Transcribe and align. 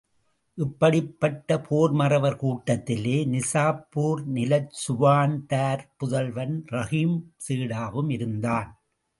இப்படிப்பட்ட 0.57 1.57
போர்மறவர் 1.69 2.35
கூட்டத்திலே, 2.35 3.25
நிஜாப்பூர் 3.25 4.23
நிலச் 4.25 4.73
சுவான்தார் 4.87 5.83
புதல்வன் 5.97 6.65
ரஹீம் 6.71 7.17
சேடாவும் 7.49 8.09
இருந்தான். 8.09 8.81